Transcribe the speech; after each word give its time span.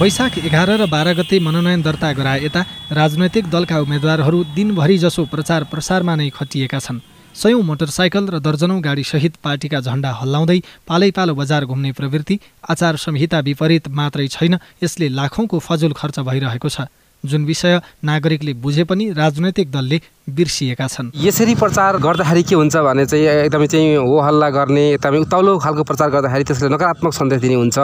वैशाख 0.00 0.36
एघार 0.38 0.70
र 0.80 0.84
बाह्र 0.88 1.12
गते 1.14 1.38
मनोनयन 1.44 1.82
दर्ता 1.82 2.12
गराए 2.16 2.40
यता 2.40 2.60
राजनैतिक 2.90 3.48
दलका 3.52 3.80
उम्मेद्वारहरू 3.80 4.38
दिनभरि 4.56 4.96
जसो 4.98 5.24
प्रचार 5.28 5.64
प्रसारमा 5.68 6.14
नै 6.16 6.28
खटिएका 6.32 6.78
छन्। 6.78 7.00
सयौँ 7.36 7.60
मोटरसाइकल 7.62 8.24
र 8.32 8.38
दर्जनौँ 8.40 8.80
गाडीसहित 8.80 9.36
पार्टीका 9.44 9.80
झण्डा 9.82 10.10
हल्लाउँदै 10.20 10.58
पालैपालो 10.88 11.34
बजार 11.34 11.64
घुम्ने 11.66 11.92
प्रवृत्ति 11.92 12.38
आचार 12.64 12.96
संहिता 12.96 13.40
विपरीत 13.44 13.88
मात्रै 13.92 14.26
छैन 14.30 14.56
यसले 14.80 15.08
लाखौँको 15.10 15.58
फजुल 15.60 15.92
खर्च 15.92 16.18
भइरहेको 16.24 16.68
छ। 16.68 16.88
जुन 17.24 17.44
विषय 17.44 17.80
नागरिकले 18.00 18.52
बुझे 18.56 18.84
पनि 18.88 19.12
राजनैतिक 19.12 19.70
दलले 19.70 20.00
बिर्सिएका 20.30 20.86
छन्। 20.86 21.10
यसरी 21.16 21.54
प्रचार 21.54 21.96
गर्दाखेरि 21.98 22.42
के 22.42 22.54
हुन्छ 22.54 22.76
भने 22.76 23.04
चाहिँ 23.06 23.26
एकदमै 23.46 23.66
चाहिँ 23.66 23.96
हो 23.96 24.20
हल्ला 24.20 24.48
गर्ने 24.50 24.84
एकदमै 24.94 25.18
उत्ताउलो 25.24 25.58
खालको 25.58 25.82
प्रचार 25.84 26.08
गर्दाखेरि 26.10 26.44
त्यसले 26.44 26.68
नकारात्मक 26.74 27.12
सन्देश 27.12 27.40
दिने 27.40 27.54
हुन्छ। 27.54 27.78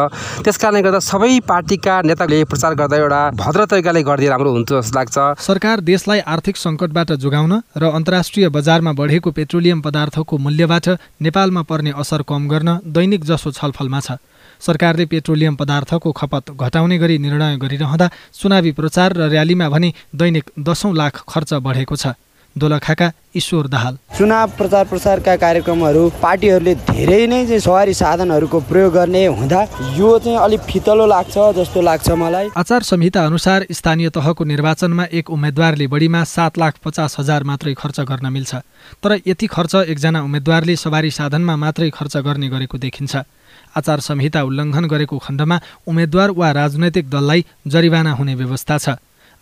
त्यस 0.45 0.57
कारणले 0.57 0.82
गर्दा 0.82 1.01
सबै 1.03 1.32
पार्टीका 1.45 1.95
नेताले 2.07 2.45
प्रचार 2.46 2.75
गर्दा 2.75 2.96
एउटा 2.96 3.21
भद्र 3.35 3.64
तरिकाले 3.71 4.03
गरिदिए 4.03 4.31
राम्रो 4.31 4.51
हुन्छ 4.53 4.71
जस्तो 4.73 4.95
लाग्छ। 4.96 5.17
सरकार 5.40 5.81
देशलाई 5.81 6.21
आर्थिक 6.25 6.57
सङ्कटबाट 6.57 7.13
जोगाउन 7.18 7.53
र 7.77 7.85
अन्तर्राष्ट्रिय 7.90 8.49
बजारमा 8.49 8.93
बढेको 8.93 9.31
पेट्रोलियम 9.31 9.81
पदार्थको 9.81 10.35
मूल्यबाट 10.39 10.87
नेपालमा 11.23 11.63
पर्ने 11.63 11.90
असर 11.96 12.23
कम 12.23 12.49
गर्न 12.49 12.79
दैनिक 12.87 13.25
जसो 13.25 13.51
छलफलमा 13.53 14.01
छ। 14.01 14.18
सरकारले 14.57 15.04
पेट्रोलियम 15.07 15.54
पदार्थको 15.57 16.13
खपत 16.13 16.51
घटाउने 16.57 16.96
गरी 16.99 17.18
निर्णय 17.18 17.57
गरिरहँदा 17.57 18.07
चुनावी 18.32 18.73
प्रचार 18.73 19.13
र 19.13 19.29
र्यालीमा 19.29 19.68
भने 19.68 19.93
दैनिक 20.17 20.45
दसौँ 20.59 20.95
लाख 20.96 21.25
खर्च 21.29 21.53
बढेको 21.61 21.96
छ। 21.96 22.17
दोलखाका 22.59 23.11
ईश्वर 23.37 23.67
दाहाल। 23.69 23.96
चुनाव 24.19 24.51
प्रचार 24.59 24.85
प्रसारका 24.87 25.35
कार्यक्रमहरू 25.37 26.09
पार्टीहरूले 26.23 26.75
धेरै 26.89 27.27
नै 27.27 27.45
चाहिँ 27.46 27.61
सवारी 27.61 27.95
साधनहरूको 27.95 28.61
प्रयोग 28.71 28.93
गर्ने 28.93 29.25
हुँदा 29.29 29.61
यो 29.96 30.19
चाहिँ 30.19 30.39
अलिक 30.39 30.61
फितलो 30.65 31.07
लाग्छ 31.07 31.35
जस्तो 31.57 31.81
लाग्छ 31.82 32.11
मलाई। 32.17 32.48
आचार 32.56 32.83
संहिता 32.83 33.25
अनुसार 33.27 33.67
स्थानीय 33.70 34.09
तहको 34.09 34.45
निर्वाचनमा 34.45 35.05
एक 35.13 35.31
उम्मेद्वारले 35.31 35.87
बढीमा 35.87 36.25
सात 36.27 36.59
लाख 36.59 36.75
पचास 36.85 37.17
हजार 37.21 37.45
मात्रै 37.45 37.75
खर्च 37.75 38.01
गर्न 38.09 38.33
मिल्छ 38.33 38.55
तर 39.05 39.19
यति 39.27 39.47
खर्च 39.47 39.75
एकजना 39.87 40.23
उम्मेद्वारले 40.23 40.77
सवारी 40.77 41.11
साधनमा 41.13 41.57
मात्रै 41.57 41.91
खर्च 41.91 42.17
गर्ने 42.25 42.48
गरेको 42.48 42.79
देखिन्छ। 42.79 43.17
आचार 43.77 44.01
संहिता 44.01 44.43
उल्लङ्घन 44.43 44.85
गरेको 44.89 45.19
खण्डमा 45.19 45.57
उम्मेद्वार 45.87 46.31
वा 46.31 46.51
राजनैतिक 46.53 47.11
दललाई 47.11 47.45
जरिवाना 47.67 48.13
हुने 48.13 48.35
व्यवस्था 48.35 48.79
छ। 48.79 48.97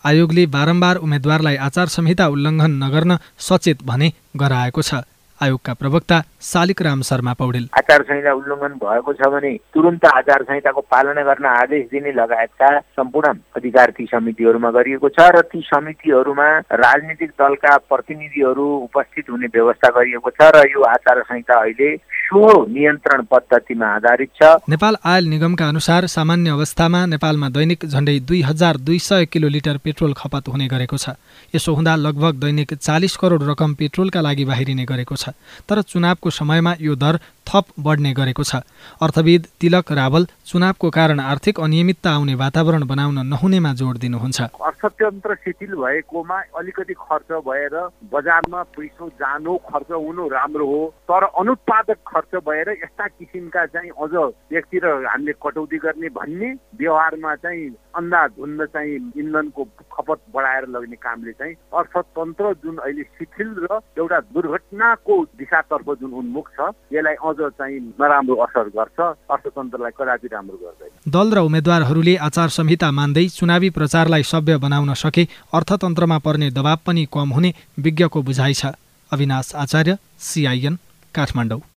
आयोगले 0.05 0.45
बारम्बार 0.55 0.95
उम्मेद्वारलाई 0.97 1.55
आचार 1.67 1.87
संहिता 1.87 2.27
उल्लङ्घन 2.27 2.71
नगर्न 2.83 3.17
सचेत 3.39 3.83
भने 3.83 4.11
गराएको 4.37 4.81
छ। 4.81 5.01
आयोगका 5.41 5.73
प्रवक्ता 5.75 6.21
शालिक 6.41 6.81
राम 6.81 7.01
शर्मा 7.01 7.33
पौडेल। 7.33 7.67
आचार 7.77 8.01
संहिता 8.03 8.33
उल्लङ्घन 8.33 8.73
भएको 8.79 9.13
छ 9.13 9.27
भने 9.33 9.51
तुरन्त 9.73 10.05
आचार 10.07 10.43
संहिताको 10.43 10.81
पालना 10.87 11.23
गर्न 11.23 11.45
आदेश 11.45 11.85
दिने 11.91 12.11
लगायतका 12.13 12.69
सम्पूर्ण 12.95 13.33
अधिकार 13.57 13.91
ती 13.97 14.05
समितिहरूमा 14.05 14.71
गरिएको 14.71 15.09
छ 15.09 15.27
र 15.35 15.41
ती 15.51 15.61
समितिहरूमा 15.65 16.47
राजनीतिक 16.83 17.31
दलका 17.41 17.77
प्रतिनिधिहरू 17.89 18.67
उपस्थित 18.79 19.29
हुने 19.29 19.47
व्यवस्था 19.55 19.89
गरिएको 19.97 20.29
छ 20.31 20.51
र 20.55 20.63
यो 20.71 20.81
आचार 20.87 21.21
संहिता 21.23 21.59
अहिले 21.61 21.95
सो 22.25 22.41
नियन्त्रण 22.65 23.21
पद्धतिमा 23.31 23.87
आधारित 23.95 24.29
छ। 24.41 24.55
नेपाल 24.69 24.95
आयल 25.05 25.25
निगमका 25.29 25.67
अनुसार 25.67 26.07
सामान्य 26.09 26.49
अवस्थामा 26.51 27.05
नेपालमा 27.07 27.49
दैनिक 27.49 27.85
झण्डै 27.85 28.19
दुई 28.25 28.41
हजार 28.41 28.77
दुई 28.87 28.99
सय 29.01 29.25
किलोलिटर 29.27 29.77
पेट्रोल 29.83 30.13
खपत 30.17 30.47
हुने 30.47 30.67
गरेको 30.67 30.97
छ। 30.97 31.09
यसो 31.53 31.73
हुँदा 31.73 31.95
लगभग 31.97 32.39
दैनिक 32.39 32.73
चालिस 32.75 33.15
करोड 33.17 33.43
रकम 33.49 33.73
पेट्रोलका 33.75 34.21
लागि 34.21 34.45
बाहिरिने 34.45 34.85
गरेको 34.85 35.15
छ। 35.15 35.24
तर 35.69 35.81
चुनावको 35.81 36.29
समयमा 36.29 36.75
यो 36.79 36.95
दर 36.95 37.19
थप 37.47 37.65
बढ्ने 37.79 38.13
गरेको 38.13 38.43
छ। 38.43 38.55
अर्थविद 39.01 39.47
तिलक 39.61 39.91
रावल 39.93 40.27
चुनावको 40.45 40.89
कारण 40.89 41.19
आर्थिक 41.21 41.59
अनियमितता 41.59 42.11
आउने 42.11 42.35
वातावरण 42.35 42.85
बनाउन 42.87 43.19
नहुनेमा 43.27 43.73
जोड 43.73 43.97
दिनुहुन्छ। 43.97 44.41
अर्थतन्त्र 44.41 45.35
शिथिल 45.35 45.73
भएकोमा 45.75 46.39
अलिकति 46.57 46.93
खर्च 46.95 47.31
भएर 47.47 47.75
बजारमा 48.13 48.61
पैसो 48.75 49.09
जानु 49.21 49.57
खर्च 49.69 49.91
हुनु 49.93 50.27
राम्रो 50.29 50.65
हो 50.65 50.83
तर 51.09 51.23
अनुत्पादक 51.39 51.97
खर्च 52.07 52.35
भएर 52.47 52.69
यस्ता 52.73 53.07
किसिमका 53.07 53.65
चाहिँ 53.67 53.91
अझ 53.95 54.13
एकतिर 54.57 54.85
हामीले 55.05 55.33
कटौती 55.43 55.77
गर्ने 55.85 56.09
भन्ने 56.17 56.51
व्यवहारमा 56.79 57.35
चाहिँ 57.35 57.67
अन्धाधुन्द 57.95 58.63
चाहिँ 58.73 58.95
इन्धनको 59.17 59.63
खपत 59.93 60.19
बढाएर 60.35 60.67
लग्ने 60.69 60.95
कामले 60.97 61.31
चाहिँ 61.31 61.53
अर्थतन्त्र 61.73 62.53
जुन 62.63 62.77
अहिले 62.77 63.03
शिथिल 63.15 63.55
र 63.63 63.79
एउटा 63.97 64.19
दुर्घटनाको 64.35 65.15
दिशातर्फ 65.39 65.89
जुन 66.01 66.13
उन्मुख 66.13 66.49
छ 66.55 66.69
यसलाई 66.93 67.15
अझ 67.35 67.51
चाहिँ 67.51 67.79
नराम्रो 67.99 68.35
असर 68.35 68.67
गर्छ। 68.71 68.99
अर्थतन्त्रलाई 69.27 69.91
कदापि 69.99 70.27
राम्रो 70.31 70.57
गर्दैन। 70.57 71.11
दल 71.11 71.27
र 71.35 71.37
उम्मेद्वारहरूले 71.43 72.15
आचार 72.15 72.49
संहिता 72.49 72.91
मान्दै 72.91 73.27
चुनावी 73.29 73.69
प्रचारलाई 73.69 74.23
सभ्य 74.23 74.57
बनाउन 74.57 74.93
सके 74.95 75.27
अर्थतन्त्रमा 75.51 76.17
पर्ने 76.23 76.47
दबाव 76.51 76.79
पनि 76.87 77.03
कम 77.11 77.29
हुने 77.35 77.53
विज्ञको 77.79 78.21
बुझाइ 78.21 78.53
छ। 78.53 78.71
अविनाश 79.11 79.55
आचार्य 79.55 79.97
सिआइएन 80.19 80.75
काठमाडौँ। 81.15 81.65